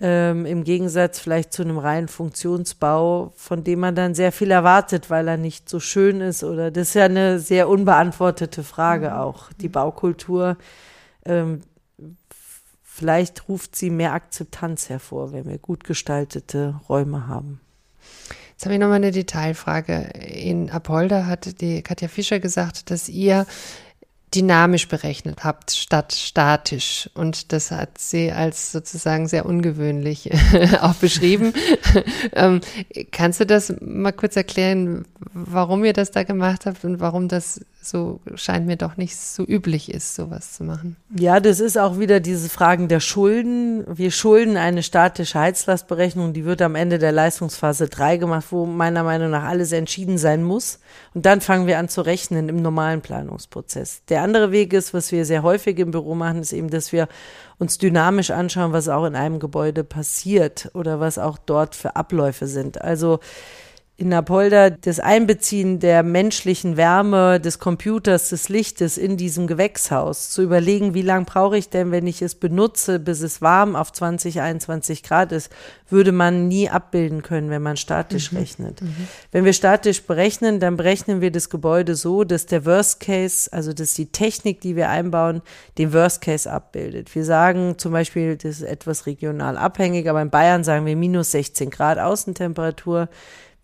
[0.00, 5.08] ähm, im Gegensatz vielleicht zu einem reinen Funktionsbau, von dem man dann sehr viel erwartet,
[5.08, 9.16] weil er nicht so schön ist oder das ist ja eine sehr unbeantwortete Frage Mhm.
[9.16, 9.52] auch.
[9.60, 10.58] Die Baukultur,
[11.24, 11.62] ähm,
[12.82, 17.60] vielleicht ruft sie mehr Akzeptanz hervor, wenn wir gut gestaltete Räume haben.
[18.52, 20.10] Jetzt habe ich nochmal eine Detailfrage.
[20.14, 23.46] In Apolda hat die Katja Fischer gesagt, dass ihr
[24.34, 27.08] dynamisch berechnet habt statt statisch.
[27.14, 30.30] Und das hat sie als sozusagen sehr ungewöhnlich
[30.80, 31.52] auch beschrieben.
[32.32, 32.60] ähm,
[33.12, 37.60] kannst du das mal kurz erklären, warum ihr das da gemacht habt und warum das
[37.88, 40.96] so scheint mir doch nicht so üblich ist, sowas zu machen?
[41.16, 43.84] Ja, das ist auch wieder diese Fragen der Schulden.
[43.86, 49.02] Wir schulden eine statische Heizlastberechnung, die wird am Ende der Leistungsphase 3 gemacht, wo meiner
[49.02, 50.80] Meinung nach alles entschieden sein muss.
[51.14, 54.02] Und dann fangen wir an zu rechnen im normalen Planungsprozess.
[54.08, 57.08] Der andere Weg ist, was wir sehr häufig im Büro machen, ist eben, dass wir
[57.58, 62.46] uns dynamisch anschauen, was auch in einem Gebäude passiert oder was auch dort für Abläufe
[62.46, 62.82] sind.
[62.82, 63.20] Also
[63.98, 70.42] in Apolda das Einbeziehen der menschlichen Wärme, des Computers, des Lichtes in diesem Gewächshaus, zu
[70.42, 74.42] überlegen, wie lange brauche ich denn, wenn ich es benutze, bis es warm auf 20,
[74.42, 75.50] 21 Grad ist,
[75.88, 78.38] würde man nie abbilden können, wenn man statisch mhm.
[78.38, 78.82] rechnet.
[78.82, 79.08] Mhm.
[79.32, 83.72] Wenn wir statisch berechnen, dann berechnen wir das Gebäude so, dass der Worst Case, also
[83.72, 85.40] dass die Technik, die wir einbauen,
[85.78, 87.14] den Worst Case abbildet.
[87.14, 91.30] Wir sagen zum Beispiel, das ist etwas regional abhängig, aber in Bayern sagen wir minus
[91.30, 93.08] 16 Grad Außentemperatur.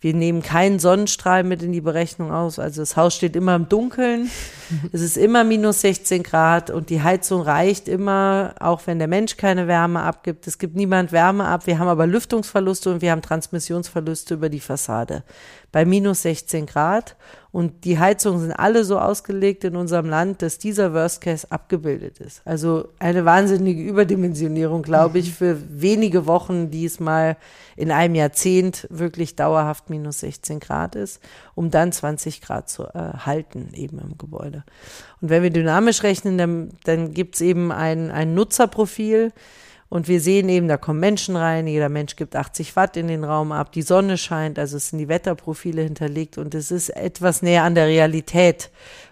[0.03, 2.59] Wir nehmen keinen Sonnenstrahl mit in die Berechnung aus.
[2.59, 4.29] Also das Haus steht immer im Dunkeln.
[4.93, 9.37] es ist immer minus 16 Grad und die Heizung reicht immer, auch wenn der Mensch
[9.37, 10.49] keine Wärme abgibt.
[10.49, 11.69] Es gibt niemand Wärme ab.
[11.69, 15.23] Wir haben aber Lüftungsverluste und wir haben Transmissionsverluste über die Fassade
[15.71, 17.15] bei minus 16 Grad.
[17.53, 22.19] Und die Heizungen sind alle so ausgelegt in unserem Land, dass dieser Worst Case abgebildet
[22.19, 22.41] ist.
[22.47, 27.37] Also eine wahnsinnige Überdimensionierung, glaube ich, für wenige Wochen, die es mal
[27.77, 31.21] in einem Jahrzehnt wirklich dauerhaft minus 16 Grad ist,
[31.55, 34.65] um dann 20 Grad zu äh, halten eben im Gebäude.
[35.21, 39.31] Und wenn wir dynamisch rechnen, dann, dann gibt es eben ein, ein Nutzerprofil,
[39.93, 43.25] und wir sehen eben, da kommen Menschen rein, jeder Mensch gibt 80 Watt in den
[43.25, 47.43] Raum ab, die Sonne scheint, also es sind die Wetterprofile hinterlegt und es ist etwas
[47.43, 48.71] näher an der Realität.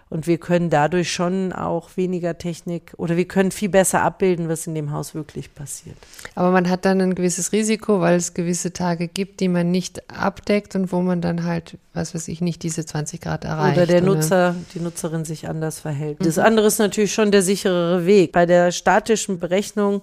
[0.09, 4.65] Und wir können dadurch schon auch weniger Technik oder wir können viel besser abbilden, was
[4.65, 5.95] in dem Haus wirklich passiert.
[6.33, 10.09] Aber man hat dann ein gewisses Risiko, weil es gewisse Tage gibt, die man nicht
[10.11, 13.77] abdeckt und wo man dann halt, was weiß ich, nicht diese 20 Grad erreicht.
[13.77, 16.17] Oder der Nutzer, die Nutzerin sich anders verhält.
[16.25, 18.31] Das andere ist natürlich schon der sicherere Weg.
[18.31, 20.01] Bei der statischen Berechnung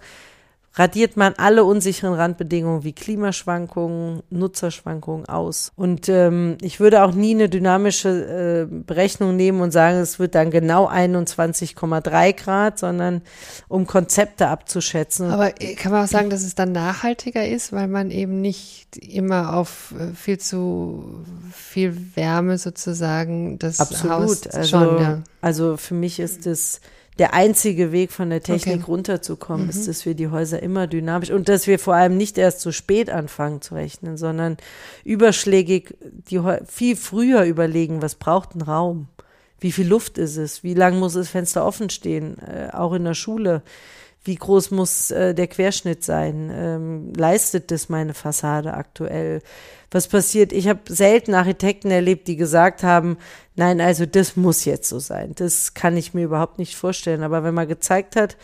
[0.79, 5.73] radiert man alle unsicheren Randbedingungen wie Klimaschwankungen, Nutzerschwankungen aus.
[5.75, 10.37] Und ähm, ich würde auch nie eine dynamische äh, Berechnung nehmen und sagen, es wird
[10.37, 13.23] dann genau 21,3 Grad, sondern
[13.67, 15.31] um Konzepte abzuschätzen.
[15.31, 19.55] Aber kann man auch sagen, dass es dann nachhaltiger ist, weil man eben nicht immer
[19.55, 24.13] auf äh, viel zu viel Wärme sozusagen das Absolut.
[24.13, 25.23] Haus also, schon, ja.
[25.41, 26.81] also für mich ist es
[27.19, 28.85] der einzige Weg von der Technik Okay.
[28.93, 29.71] runterzukommen, Mhm.
[29.71, 32.71] ist, dass wir die Häuser immer dynamisch und dass wir vor allem nicht erst zu
[32.73, 34.57] spät anfangen zu rechnen, sondern
[35.05, 35.97] überschlägig
[36.31, 39.09] die viel früher überlegen, was braucht ein Raum?
[39.61, 40.63] Wie viel Luft ist es?
[40.63, 42.37] Wie lang muss das Fenster offen stehen?
[42.39, 43.63] Äh, auch in der Schule.
[44.29, 46.53] Wie groß muss äh, der Querschnitt sein?
[46.55, 49.41] Ähm, leistet das meine Fassade aktuell?
[49.91, 50.53] Was passiert?
[50.53, 53.17] Ich habe selten Architekten erlebt, die gesagt haben,
[53.57, 55.33] nein, also das muss jetzt so sein.
[55.37, 57.23] Das kann ich mir überhaupt nicht vorstellen.
[57.23, 58.37] Aber wenn man gezeigt hat,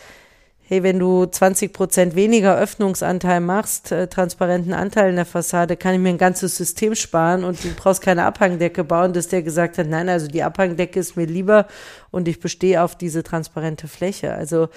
[0.62, 5.92] hey, wenn du 20 Prozent weniger Öffnungsanteil machst, äh, transparenten Anteil in der Fassade, kann
[5.92, 9.76] ich mir ein ganzes System sparen und du brauchst keine Abhangdecke bauen, dass der gesagt
[9.76, 11.66] hat, nein, also die Abhangdecke ist mir lieber
[12.10, 14.32] und ich bestehe auf diese transparente Fläche.
[14.32, 14.70] Also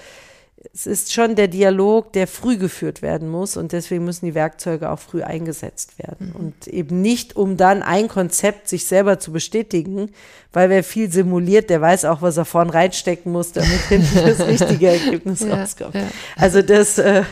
[0.74, 4.90] es ist schon der Dialog, der früh geführt werden muss und deswegen müssen die Werkzeuge
[4.90, 10.10] auch früh eingesetzt werden und eben nicht, um dann ein Konzept sich selber zu bestätigen,
[10.52, 14.40] weil wer viel simuliert, der weiß auch, was er vorn reinstecken muss, damit hinten das
[14.46, 15.94] richtige Ergebnis Ja, rauskommt.
[15.94, 16.08] ja.
[16.36, 17.22] Also das, äh,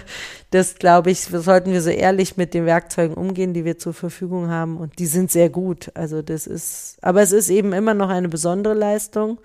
[0.53, 4.49] das glaube ich, sollten wir so ehrlich mit den Werkzeugen umgehen, die wir zur Verfügung
[4.51, 5.91] haben und die sind sehr gut.
[5.95, 9.39] Also das ist, aber es ist eben immer noch eine besondere Leistung.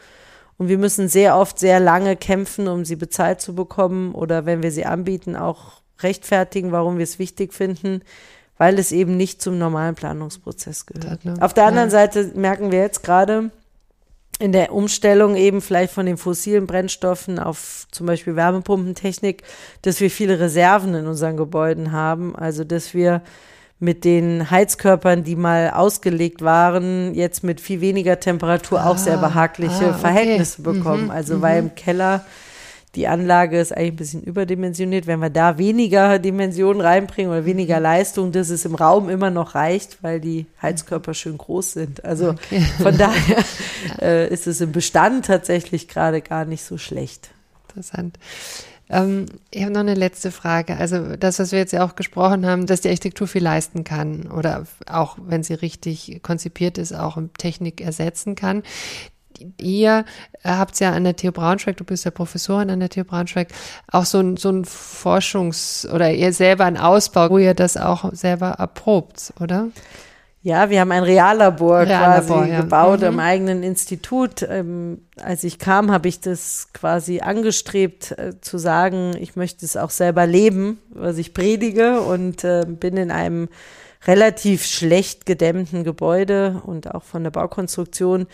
[0.62, 4.62] Und wir müssen sehr oft sehr lange kämpfen, um sie bezahlt zu bekommen oder wenn
[4.62, 8.04] wir sie anbieten, auch rechtfertigen, warum wir es wichtig finden,
[8.60, 11.26] weil es eben nicht zum normalen Planungsprozess gehört.
[11.26, 11.34] Ne?
[11.40, 11.94] Auf der anderen Ja.
[11.94, 13.50] Seite merken wir jetzt gerade
[14.38, 19.42] in der Umstellung eben vielleicht von den fossilen Brennstoffen auf zum Beispiel Wärmepumpentechnik,
[19.82, 23.24] dass wir viele Reserven in unseren Gebäuden haben, also dass wir
[23.82, 29.18] mit den Heizkörpern, die mal ausgelegt waren, jetzt mit viel weniger Temperatur ah, auch sehr
[29.18, 30.00] behagliche ah, okay.
[30.00, 31.06] Verhältnisse bekommen.
[31.06, 31.70] Mhm, also weil mhm.
[31.70, 32.24] im Keller
[32.94, 35.08] die Anlage ist eigentlich ein bisschen überdimensioniert.
[35.08, 37.84] Wenn wir da weniger Dimensionen reinbringen oder weniger mhm.
[37.84, 42.06] Leistung, dass es im Raum immer noch reicht, weil die Heizkörper schön groß sind.
[42.06, 42.62] Also okay.
[42.84, 43.44] von daher
[44.00, 47.32] äh, ist es im Bestand tatsächlich gerade gar nicht so schlecht.
[47.68, 48.20] Interessant.
[48.92, 50.78] Ähm, ich habe noch eine letzte Frage.
[50.78, 54.30] Also das, was wir jetzt ja auch gesprochen haben, dass die Architektur viel leisten kann
[54.30, 58.64] oder auch, wenn sie richtig konzipiert ist, auch Technik ersetzen kann
[59.58, 60.06] ihr
[60.44, 63.50] habt ja an der TU Braunschweig, du bist ja Professorin an der TU Braunschweig,
[63.92, 68.14] auch so ein, so ein Forschungs- oder ihr selber ein Ausbau, wo ihr das auch
[68.14, 69.70] selber erprobt, oder?
[70.44, 72.62] Ja, wir haben ein Reallabor, Reallabor quasi ja.
[72.62, 73.08] gebaut mhm.
[73.08, 74.42] im eigenen Institut.
[74.42, 79.78] Ähm, als ich kam, habe ich das quasi angestrebt, äh, zu sagen, ich möchte es
[79.78, 83.50] auch selber leben, was ich predige und äh, bin in einem
[84.08, 88.26] relativ schlecht gedämmten Gebäude und auch von der Baukonstruktion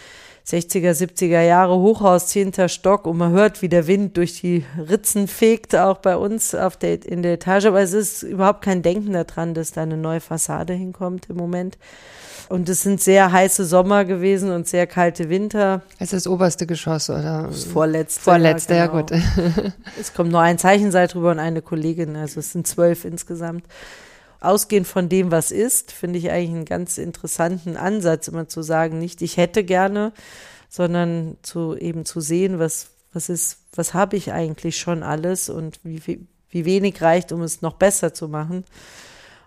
[0.50, 5.28] 60er, 70er Jahre Hochhaus, zehnter Stock und man hört, wie der Wind durch die Ritzen
[5.28, 7.66] fegt, auch bei uns auf der, in der Etage.
[7.66, 11.78] Aber es ist überhaupt kein Denken daran, dass da eine neue Fassade hinkommt im Moment.
[12.48, 15.82] Und es sind sehr heiße Sommer gewesen und sehr kalte Winter.
[16.00, 17.48] Es ist das oberste Geschoss, oder?
[17.50, 18.22] Das vorletzte.
[18.22, 19.00] Vorletzte, ja, genau.
[19.00, 19.74] ja gut.
[20.00, 23.66] es kommt nur ein Zeichenseil drüber und eine Kollegin, also es sind zwölf insgesamt
[24.40, 29.00] ausgehend von dem, was ist, finde ich eigentlich einen ganz interessanten Ansatz, immer zu sagen,
[29.00, 30.14] nicht ich hätte gerne,
[30.70, 35.80] sondern zu eben zu sehen, was, was ist, was habe ich eigentlich schon alles und
[35.84, 38.66] wie, wie wenig reicht, um es noch besser zu machen.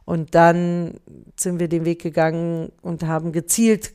[0.04, 0.94] Und dann
[1.36, 3.92] sind wir den Weg gegangen und haben gezielt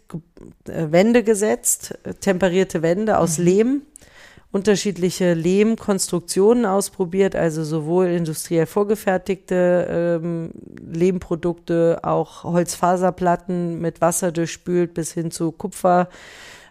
[0.67, 3.45] äh, Wände gesetzt, äh, temperierte Wände aus mhm.
[3.45, 3.81] Lehm
[4.56, 10.52] unterschiedliche Lehmkonstruktionen ausprobiert, also sowohl industriell vorgefertigte ähm,
[10.94, 16.08] Lehmprodukte, auch Holzfaserplatten mit Wasser durchspült bis hin zu Kupferrohren,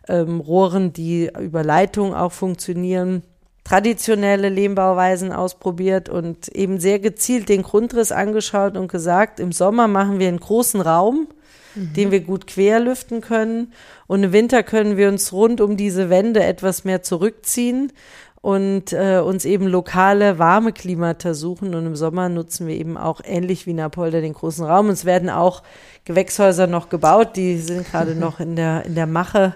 [0.09, 3.23] ähm, die über Leitung auch funktionieren
[3.65, 10.19] traditionelle Lehmbauweisen ausprobiert und eben sehr gezielt den Grundriss angeschaut und gesagt, im Sommer machen
[10.19, 11.29] wir einen großen Raum,
[11.75, 11.93] mhm.
[11.95, 13.73] den wir gut querlüften können.
[14.07, 17.93] Und im Winter können wir uns rund um diese Wände etwas mehr zurückziehen
[18.41, 21.75] und äh, uns eben lokale warme Klimata suchen.
[21.75, 24.91] Und im Sommer nutzen wir eben auch ähnlich wie Napolder den großen Raum.
[24.91, 25.63] es werden auch
[26.05, 29.55] Gewächshäuser noch gebaut, die sind gerade noch in der, in der Mache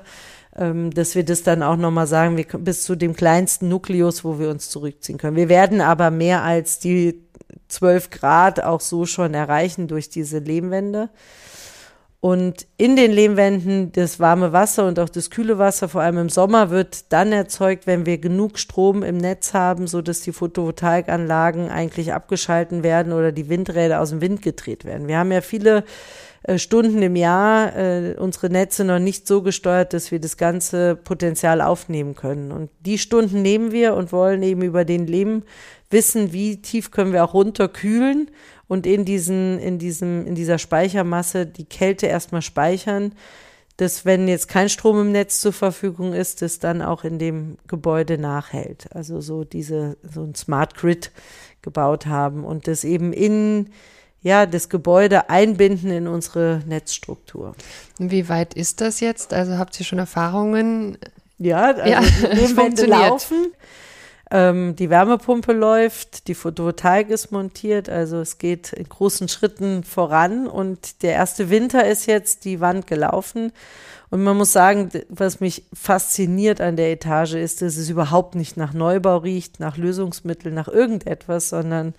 [0.58, 4.38] ähm, dass wir das dann auch nochmal sagen, wir, bis zu dem kleinsten Nukleus, wo
[4.38, 5.36] wir uns zurückziehen können.
[5.36, 7.22] Wir werden aber mehr als die
[7.68, 11.10] 12 Grad auch so schon erreichen durch diese Lehmwände.
[12.20, 16.28] Und in den Lehmwänden das warme Wasser und auch das kühle Wasser, vor allem im
[16.28, 21.68] Sommer, wird dann erzeugt, wenn wir genug Strom im Netz haben, so dass die Photovoltaikanlagen
[21.68, 25.06] eigentlich abgeschalten werden oder die Windräder aus dem Wind gedreht werden.
[25.06, 25.84] Wir haben ja viele
[26.42, 30.96] äh, Stunden im Jahr äh, unsere Netze noch nicht so gesteuert, dass wir das ganze
[30.96, 32.50] Potenzial aufnehmen können.
[32.50, 35.44] Und die Stunden nehmen wir und wollen eben über den Lehm
[35.88, 38.28] wissen, wie tief können wir auch runterkühlen
[38.68, 43.12] und in diesen, in diesem, in dieser Speichermasse die Kälte erstmal speichern,
[43.78, 47.58] dass wenn jetzt kein Strom im Netz zur Verfügung ist, das dann auch in dem
[47.68, 48.88] Gebäude nachhält.
[48.92, 51.12] Also so diese, so ein Smart Grid
[51.62, 53.70] gebaut haben und das eben in,
[54.20, 57.54] ja, das Gebäude einbinden in unsere Netzstruktur.
[57.98, 59.32] Wie weit ist das jetzt?
[59.32, 60.98] Also habt ihr schon Erfahrungen?
[61.38, 63.52] Ja, also ja, die Wände laufen.
[64.30, 70.46] Ähm, die Wärmepumpe läuft, die Photovoltaik ist montiert, also es geht in großen Schritten voran
[70.46, 73.52] und der erste Winter ist jetzt die Wand gelaufen.
[74.10, 78.56] Und man muss sagen, was mich fasziniert an der Etage ist, dass es überhaupt nicht
[78.56, 81.94] nach Neubau riecht, nach Lösungsmittel, nach irgendetwas, sondern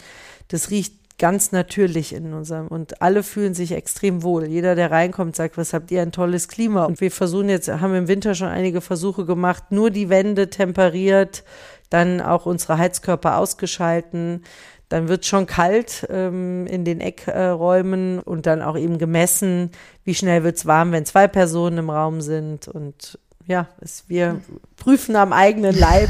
[0.48, 4.46] das riecht ganz natürlich in unserem und alle fühlen sich extrem wohl.
[4.46, 6.86] Jeder, der reinkommt, sagt, was habt ihr ein tolles Klima?
[6.86, 11.44] Und wir versuchen jetzt, haben im Winter schon einige Versuche gemacht, nur die Wände temperiert,
[11.90, 14.44] dann auch unsere Heizkörper ausgeschalten.
[14.90, 19.72] Dann wird schon kalt ähm, in den Eckräumen und dann auch eben gemessen,
[20.04, 22.68] wie schnell wird's warm, wenn zwei Personen im Raum sind.
[22.68, 24.42] Und ja, es, wir
[24.78, 26.10] prüfen am eigenen Leib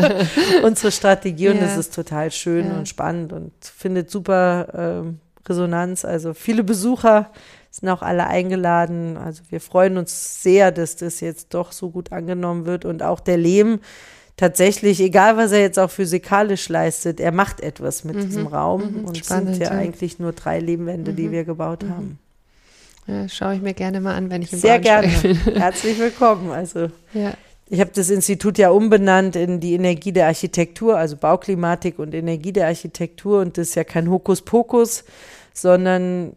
[0.62, 2.76] unsere Strategie und es ist total schön ja.
[2.76, 6.04] und spannend und findet super ähm, Resonanz.
[6.04, 7.30] Also viele Besucher
[7.70, 9.16] sind auch alle eingeladen.
[9.16, 13.20] Also wir freuen uns sehr, dass das jetzt doch so gut angenommen wird und auch
[13.20, 13.80] der Lehm
[14.38, 18.20] tatsächlich, egal was er jetzt auch physikalisch leistet, er macht etwas mit mhm.
[18.20, 19.00] diesem Raum.
[19.00, 19.04] Mhm.
[19.04, 21.16] Und es sind ja, ja, eigentlich nur drei Lehmwände, mhm.
[21.16, 21.90] die wir gebaut mhm.
[21.90, 22.18] haben.
[23.06, 25.08] Ja, schaue ich mir gerne mal an, wenn ich im Sehr gerne.
[25.54, 26.50] Herzlich willkommen.
[26.50, 27.34] Also ja.
[27.68, 32.52] ich habe das Institut ja umbenannt in die Energie der Architektur, also Bauklimatik und Energie
[32.52, 33.40] der Architektur.
[33.40, 35.04] Und das ist ja kein Hokuspokus,
[35.52, 36.32] sondern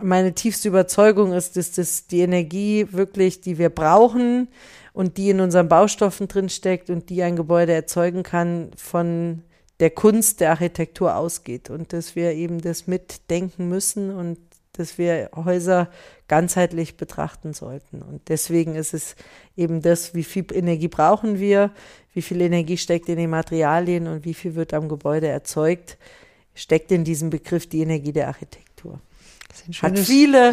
[0.00, 4.48] meine tiefste Überzeugung ist, dass das die Energie wirklich, die wir brauchen
[4.94, 9.42] und die in unseren Baustoffen drinsteckt und die ein Gebäude erzeugen kann, von
[9.80, 14.38] der Kunst der Architektur ausgeht und dass wir eben das mitdenken müssen und
[14.72, 15.88] dass wir Häuser
[16.28, 18.02] ganzheitlich betrachten sollten.
[18.02, 19.16] Und deswegen ist es
[19.56, 21.70] eben das, wie viel Energie brauchen wir,
[22.12, 25.98] wie viel Energie steckt in den Materialien und wie viel wird am Gebäude erzeugt,
[26.54, 29.00] steckt in diesem Begriff die Energie der Architektur.
[29.82, 30.52] Hat viele,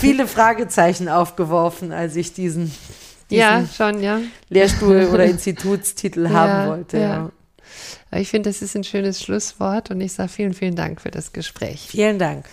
[0.00, 2.72] viele Fragezeichen aufgeworfen, als ich diesen,
[3.32, 4.20] diesen ja, schon, ja.
[4.48, 6.98] Lehrstuhl oder Institutstitel haben wollte.
[6.98, 7.30] Ja.
[8.10, 8.18] ja.
[8.18, 11.32] Ich finde, das ist ein schönes Schlusswort und ich sage vielen, vielen Dank für das
[11.32, 11.86] Gespräch.
[11.88, 12.44] Vielen Dank.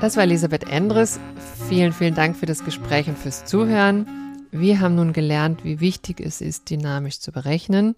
[0.00, 1.20] Das war Elisabeth Endres.
[1.68, 4.06] Vielen, vielen Dank für das Gespräch und fürs Zuhören.
[4.50, 7.94] Wir haben nun gelernt, wie wichtig es ist, dynamisch zu berechnen.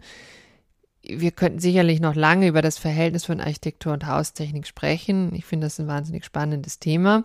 [1.06, 5.34] Wir könnten sicherlich noch lange über das Verhältnis von Architektur und Haustechnik sprechen.
[5.34, 7.24] Ich finde das ein wahnsinnig spannendes Thema.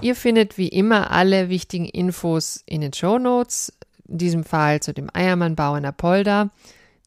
[0.00, 3.72] Ihr findet wie immer alle wichtigen Infos in den Show Notes
[4.08, 6.50] in diesem Fall zu dem Eiermann-Bau in Apolda,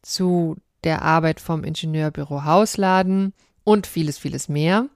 [0.02, 3.32] zu der Arbeit vom Ingenieurbüro Hausladen
[3.64, 4.86] und vieles, vieles mehr.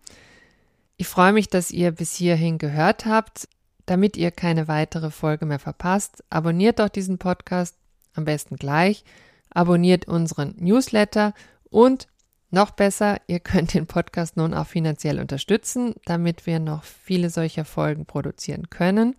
[0.97, 3.49] Ich freue mich, dass ihr bis hierhin gehört habt.
[3.87, 7.75] Damit ihr keine weitere Folge mehr verpasst, abonniert doch diesen Podcast
[8.13, 9.03] am besten gleich,
[9.51, 11.35] abonniert unseren Newsletter
[11.71, 12.09] und
[12.51, 17.67] noch besser, ihr könnt den Podcast nun auch finanziell unterstützen, damit wir noch viele solcher
[17.67, 19.17] Folgen produzieren können.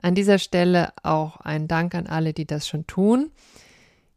[0.00, 3.32] An dieser Stelle auch ein Dank an alle, die das schon tun.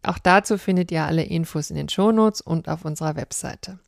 [0.04, 3.80] Auch dazu findet ihr alle Infos in den Shownotes und auf unserer Webseite.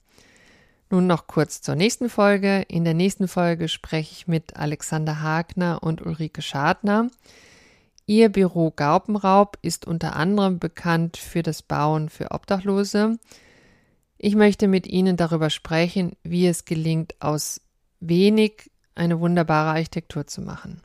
[0.90, 2.64] Nun noch kurz zur nächsten Folge.
[2.68, 7.10] In der nächsten Folge spreche ich mit Alexander Hagner und Ulrike Schadner.
[8.10, 13.20] Ihr Büro Gaupenraub ist unter anderem bekannt für das Bauen für Obdachlose.
[14.18, 17.62] Ich möchte mit Ihnen darüber sprechen, wie es gelingt, aus
[18.00, 20.82] wenig eine wunderbare Architektur zu machen.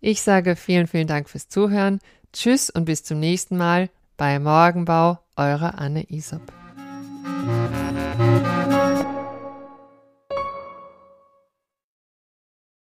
[0.00, 1.98] Ich sage vielen, vielen Dank fürs Zuhören.
[2.32, 6.52] Tschüss und bis zum nächsten Mal bei Morgenbau, eure Anne Isop.